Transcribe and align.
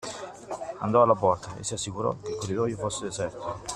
Andò 0.79 1.03
alla 1.03 1.13
porta 1.13 1.55
e 1.59 1.63
si 1.63 1.75
assicurò 1.75 2.15
che 2.19 2.31
il 2.31 2.37
corridoio 2.37 2.75
fosse 2.75 3.03
deserto. 3.05 3.61